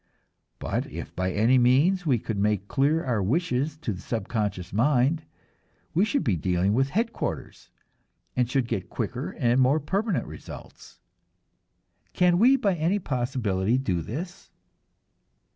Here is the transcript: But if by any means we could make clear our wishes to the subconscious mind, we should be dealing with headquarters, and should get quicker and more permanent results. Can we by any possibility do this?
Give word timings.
But 0.57 0.87
if 0.87 1.15
by 1.15 1.31
any 1.31 1.59
means 1.59 2.07
we 2.07 2.17
could 2.17 2.39
make 2.39 2.67
clear 2.67 3.03
our 3.05 3.21
wishes 3.21 3.77
to 3.83 3.93
the 3.93 4.01
subconscious 4.01 4.73
mind, 4.73 5.25
we 5.93 6.05
should 6.05 6.23
be 6.23 6.35
dealing 6.35 6.73
with 6.73 6.89
headquarters, 6.89 7.69
and 8.35 8.49
should 8.49 8.67
get 8.67 8.89
quicker 8.89 9.29
and 9.37 9.61
more 9.61 9.79
permanent 9.79 10.25
results. 10.25 10.99
Can 12.13 12.39
we 12.39 12.55
by 12.57 12.73
any 12.73 12.97
possibility 12.97 13.77
do 13.77 14.01
this? 14.01 14.49